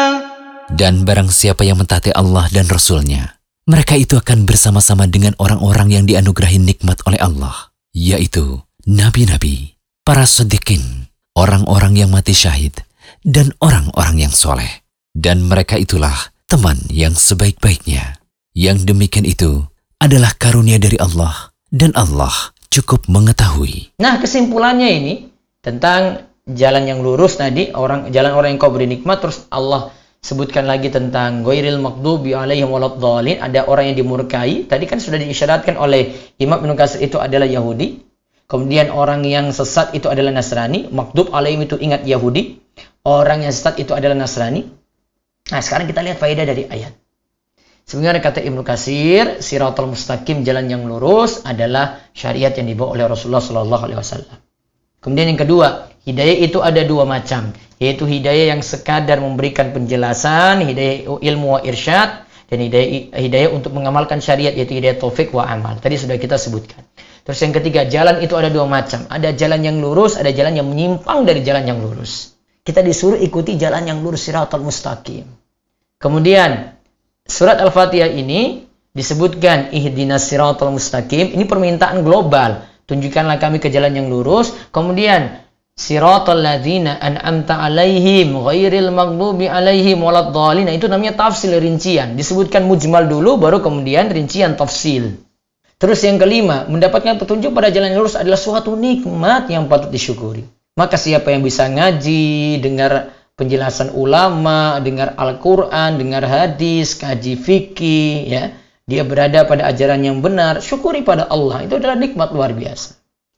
Dan 0.73 1.05
barang 1.05 1.29
siapa 1.29 1.69
yang 1.69 1.77
mentaati 1.81 2.17
Allah 2.17 2.49
dan 2.49 2.65
Rasulnya, 2.65 3.37
mereka 3.69 3.93
itu 3.93 4.17
akan 4.17 4.49
bersama-sama 4.49 5.05
dengan 5.05 5.37
orang-orang 5.37 6.01
yang 6.01 6.05
dianugerahi 6.09 6.57
nikmat 6.57 6.97
oleh 7.05 7.21
Allah, 7.21 7.73
yaitu 7.93 8.57
nabi-nabi, 8.89 9.77
para 10.01 10.25
sedikin, 10.25 11.13
orang-orang 11.37 12.01
yang 12.01 12.09
mati 12.09 12.33
syahid, 12.33 12.73
dan 13.21 13.53
orang-orang 13.61 14.25
yang 14.25 14.33
soleh. 14.33 14.81
Dan 15.13 15.45
mereka 15.45 15.77
itulah 15.77 16.33
teman 16.49 16.81
yang 16.89 17.13
sebaik-baiknya. 17.13 18.17
Yang 18.57 18.89
demikian 18.89 19.29
itu 19.29 19.69
adalah 20.01 20.33
karunia 20.41 20.81
dari 20.81 20.97
Allah, 20.97 21.53
dan 21.69 21.93
Allah 21.93 22.33
cukup 22.70 23.08
mengetahui. 23.08 23.98
Nah, 24.00 24.20
kesimpulannya 24.22 24.90
ini 24.90 25.14
tentang 25.60 26.28
jalan 26.48 26.84
yang 26.88 27.00
lurus 27.04 27.36
tadi, 27.36 27.72
orang 27.76 28.12
jalan 28.16 28.32
orang 28.36 28.56
yang 28.56 28.60
kau 28.62 28.72
beri 28.72 28.88
nikmat 28.88 29.20
terus 29.20 29.44
Allah 29.52 29.92
sebutkan 30.24 30.68
lagi 30.68 30.92
tentang 30.92 31.44
ghairil 31.44 31.80
maghdubi 31.80 32.36
alaihim 32.36 32.72
waladdallin, 32.72 33.40
ada 33.40 33.68
orang 33.68 33.92
yang 33.92 33.98
dimurkai. 34.04 34.68
Tadi 34.68 34.86
kan 34.88 35.00
sudah 35.00 35.20
diisyaratkan 35.20 35.80
oleh 35.80 36.16
Imam 36.40 36.60
Ibnu 36.64 36.74
Katsir 36.76 37.04
itu 37.04 37.20
adalah 37.20 37.48
Yahudi. 37.48 38.04
Kemudian 38.48 38.96
orang 38.96 39.28
yang 39.28 39.52
sesat 39.52 39.92
itu 39.92 40.08
adalah 40.08 40.32
Nasrani, 40.32 40.88
maghdub 40.88 41.36
alaihim 41.36 41.68
itu 41.68 41.76
ingat 41.76 42.08
Yahudi. 42.08 42.64
Orang 43.04 43.44
yang 43.44 43.52
sesat 43.52 43.76
itu 43.80 43.92
adalah 43.92 44.16
Nasrani. 44.16 44.64
Nah, 45.52 45.60
sekarang 45.64 45.88
kita 45.88 46.00
lihat 46.04 46.20
faedah 46.20 46.44
dari 46.48 46.64
ayat. 46.68 46.96
Sebenarnya 47.88 48.20
kata 48.20 48.44
Ibnu 48.44 48.68
Katsir, 48.68 49.40
siratal 49.40 49.88
mustaqim 49.88 50.44
jalan 50.44 50.68
yang 50.68 50.84
lurus 50.84 51.48
adalah 51.48 52.04
syariat 52.12 52.52
yang 52.52 52.68
dibawa 52.68 53.00
oleh 53.00 53.08
Rasulullah 53.08 53.40
Shallallahu 53.40 53.84
alaihi 53.88 54.00
wasallam. 54.04 54.38
Kemudian 55.00 55.32
yang 55.32 55.40
kedua, 55.40 55.88
hidayah 56.04 56.38
itu 56.44 56.60
ada 56.60 56.84
dua 56.84 57.08
macam, 57.08 57.56
yaitu 57.80 58.04
hidayah 58.04 58.52
yang 58.52 58.60
sekadar 58.60 59.24
memberikan 59.24 59.72
penjelasan, 59.72 60.68
hidayah 60.68 61.08
ilmu 61.16 61.48
wa 61.48 61.60
irsyad, 61.64 62.28
dan 62.52 62.60
hidayah, 62.60 63.16
hidayah 63.24 63.56
untuk 63.56 63.72
mengamalkan 63.72 64.20
syariat 64.20 64.52
yaitu 64.52 64.76
hidayah 64.76 65.00
taufik 65.00 65.32
wa 65.32 65.48
amal. 65.48 65.80
Tadi 65.80 65.96
sudah 65.96 66.20
kita 66.20 66.36
sebutkan. 66.36 66.84
Terus 67.24 67.40
yang 67.40 67.56
ketiga, 67.56 67.88
jalan 67.88 68.20
itu 68.20 68.36
ada 68.36 68.52
dua 68.52 68.68
macam. 68.68 69.08
Ada 69.08 69.32
jalan 69.32 69.64
yang 69.64 69.80
lurus, 69.80 70.20
ada 70.20 70.36
jalan 70.36 70.60
yang 70.60 70.68
menyimpang 70.68 71.24
dari 71.24 71.40
jalan 71.40 71.64
yang 71.64 71.80
lurus. 71.80 72.36
Kita 72.68 72.84
disuruh 72.84 73.16
ikuti 73.16 73.56
jalan 73.56 73.88
yang 73.88 74.04
lurus 74.04 74.28
siratal 74.28 74.60
mustaqim. 74.60 75.24
Kemudian 75.98 76.77
surat 77.28 77.60
Al-Fatihah 77.62 78.10
ini 78.10 78.68
disebutkan 78.96 79.70
ihdinas 79.76 80.26
siratal 80.26 80.74
mustaqim. 80.74 81.36
Ini 81.38 81.46
permintaan 81.46 82.02
global. 82.02 82.66
Tunjukkanlah 82.88 83.38
kami 83.38 83.62
ke 83.62 83.70
jalan 83.70 83.94
yang 83.94 84.08
lurus. 84.10 84.56
Kemudian 84.74 85.44
siratal 85.78 86.42
ladzina 86.42 86.98
an'amta 86.98 87.62
alaihim 87.62 88.34
ghairil 88.42 88.90
maghdubi 88.90 89.46
alaihim 89.46 90.02
waladdallin. 90.02 90.72
Itu 90.74 90.90
namanya 90.90 91.14
tafsil 91.20 91.54
rincian. 91.62 92.18
Disebutkan 92.18 92.66
mujmal 92.66 93.06
dulu 93.06 93.38
baru 93.38 93.62
kemudian 93.62 94.10
rincian 94.10 94.58
tafsil. 94.58 95.20
Terus 95.78 96.02
yang 96.02 96.18
kelima, 96.18 96.66
mendapatkan 96.66 97.22
petunjuk 97.22 97.54
pada 97.54 97.70
jalan 97.70 97.94
yang 97.94 98.02
lurus 98.02 98.18
adalah 98.18 98.42
suatu 98.42 98.74
nikmat 98.74 99.46
yang 99.54 99.70
patut 99.70 99.94
disyukuri. 99.94 100.42
Maka 100.74 100.98
siapa 100.98 101.30
yang 101.30 101.46
bisa 101.46 101.70
ngaji, 101.70 102.58
dengar 102.66 103.14
penjelasan 103.38 103.94
ulama, 103.94 104.82
dengar 104.82 105.14
Al-Quran, 105.14 106.02
dengar 106.02 106.26
hadis, 106.26 106.98
kaji 106.98 107.38
fikih, 107.38 108.14
ya, 108.26 108.44
dia 108.90 109.06
berada 109.06 109.46
pada 109.46 109.70
ajaran 109.70 110.02
yang 110.02 110.20
benar, 110.26 110.60
syukuri 110.60 111.06
pada 111.06 111.30
Allah. 111.30 111.64
Itu 111.70 111.78
adalah 111.78 111.96
nikmat 111.96 112.34
luar 112.34 112.58
biasa. 112.58 112.98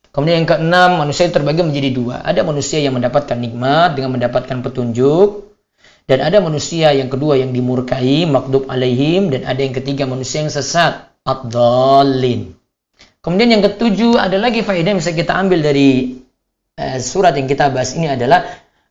Kemudian 0.09 0.41
yang 0.41 0.49
keenam, 0.49 1.03
manusia 1.03 1.29
terbagi 1.29 1.61
menjadi 1.61 1.89
dua. 1.93 2.15
Ada 2.25 2.41
manusia 2.41 2.81
yang 2.81 2.97
mendapatkan 2.97 3.37
nikmat 3.37 3.99
dengan 3.99 4.15
mendapatkan 4.15 4.57
petunjuk, 4.65 5.51
dan 6.09 6.25
ada 6.25 6.41
manusia 6.41 6.89
yang 6.95 7.11
kedua 7.11 7.37
yang 7.37 7.53
dimurkai, 7.53 8.25
makdub 8.25 8.65
alaihim, 8.71 9.29
dan 9.29 9.45
ada 9.45 9.61
yang 9.61 9.75
ketiga 9.75 10.09
manusia 10.09 10.41
yang 10.41 10.49
sesat, 10.49 11.11
ad-dallin. 11.27 12.55
Kemudian 13.19 13.51
yang 13.51 13.61
ketujuh, 13.61 14.17
ada 14.17 14.39
lagi 14.39 14.63
faedah 14.63 14.95
yang 14.95 15.01
bisa 15.03 15.11
kita 15.13 15.35
ambil 15.35 15.59
dari 15.59 16.17
eh, 16.79 16.97
surat 17.03 17.35
yang 17.35 17.45
kita 17.45 17.69
bahas 17.69 17.93
ini 17.93 18.09
adalah 18.09 18.47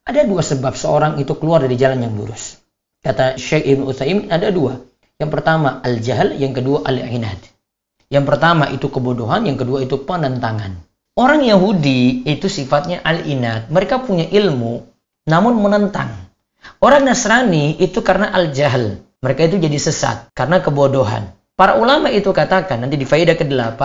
ada 0.09 0.25
dua 0.25 0.40
sebab 0.40 0.73
seorang 0.73 1.21
itu 1.21 1.37
keluar 1.37 1.61
dari 1.61 1.77
jalan 1.77 2.01
yang 2.01 2.16
lurus. 2.16 2.57
Kata 3.05 3.37
Syekh 3.37 3.68
Ibn 3.68 3.85
Utsaimin 3.85 4.33
ada 4.33 4.49
dua. 4.49 4.81
Yang 5.21 5.31
pertama 5.37 5.85
al-jahal, 5.85 6.33
yang 6.40 6.57
kedua 6.57 6.88
al-inad. 6.88 7.37
Yang 8.09 8.25
pertama 8.25 8.73
itu 8.73 8.88
kebodohan, 8.88 9.44
yang 9.44 9.61
kedua 9.61 9.85
itu 9.85 10.01
penentangan. 10.01 10.81
Orang 11.12 11.44
Yahudi 11.44 12.25
itu 12.25 12.49
sifatnya 12.49 13.05
al-inad. 13.05 13.68
Mereka 13.68 14.09
punya 14.09 14.25
ilmu, 14.25 14.87
namun 15.29 15.61
menentang. 15.61 16.09
Orang 16.81 17.05
Nasrani 17.05 17.77
itu 17.77 18.01
karena 18.01 18.33
al-jahal. 18.33 19.05
Mereka 19.21 19.51
itu 19.51 19.57
jadi 19.61 19.77
sesat 19.77 20.31
karena 20.33 20.62
kebodohan. 20.62 21.35
Para 21.59 21.75
ulama 21.77 22.07
itu 22.09 22.31
katakan 22.31 22.87
nanti 22.87 22.94
di 22.94 23.03
faedah 23.03 23.35
ke-8, 23.35 23.83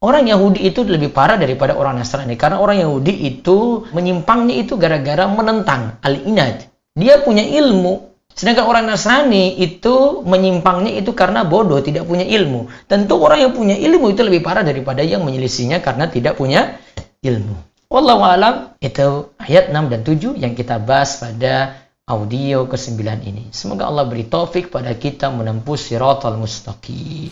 orang 0.00 0.24
Yahudi 0.26 0.64
itu 0.64 0.80
lebih 0.84 1.12
parah 1.12 1.36
daripada 1.36 1.76
orang 1.76 2.00
Nasrani 2.00 2.34
karena 2.34 2.60
orang 2.60 2.80
Yahudi 2.80 3.12
itu 3.28 3.84
menyimpangnya 3.92 4.56
itu 4.56 4.80
gara-gara 4.80 5.28
menentang 5.28 6.00
al-inad. 6.00 6.66
Dia 6.96 7.22
punya 7.22 7.44
ilmu, 7.44 8.10
sedangkan 8.32 8.66
orang 8.66 8.84
Nasrani 8.88 9.60
itu 9.60 10.24
menyimpangnya 10.24 10.96
itu 10.96 11.12
karena 11.12 11.46
bodoh, 11.46 11.78
tidak 11.84 12.08
punya 12.08 12.24
ilmu. 12.26 12.66
Tentu 12.88 13.14
orang 13.20 13.46
yang 13.46 13.52
punya 13.52 13.76
ilmu 13.76 14.10
itu 14.10 14.24
lebih 14.24 14.40
parah 14.42 14.64
daripada 14.66 15.04
yang 15.04 15.22
menyelisihinya 15.22 15.78
karena 15.84 16.10
tidak 16.10 16.34
punya 16.40 16.80
ilmu. 17.22 17.70
Wallahu 17.90 18.22
alam 18.22 18.54
itu 18.78 19.34
ayat 19.42 19.74
6 19.74 19.90
dan 19.90 20.00
7 20.06 20.38
yang 20.38 20.54
kita 20.54 20.78
bahas 20.78 21.18
pada 21.18 21.74
audio 22.10 22.66
ke-9 22.66 22.98
ini. 23.22 23.46
Semoga 23.54 23.86
Allah 23.86 24.02
beri 24.10 24.26
taufik 24.26 24.74
pada 24.74 24.90
kita 24.98 25.30
menempuh 25.30 25.78
siratal 25.78 26.34
mustaqim. 26.34 27.30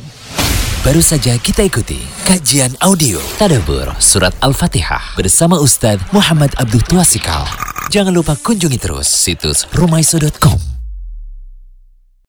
Baru 0.86 1.02
saja 1.02 1.34
kita 1.34 1.66
ikuti 1.66 1.98
kajian 2.22 2.70
audio 2.78 3.18
Tadabur 3.34 3.90
Surat 3.98 4.30
Al-Fatihah 4.38 5.18
bersama 5.18 5.58
Ustadz 5.58 6.06
Muhammad 6.14 6.54
Abdul 6.54 6.86
Tuasikal. 6.86 7.44
Jangan 7.90 8.14
lupa 8.14 8.38
kunjungi 8.38 8.78
terus 8.78 9.10
situs 9.10 9.66
rumaiso.com 9.74 10.77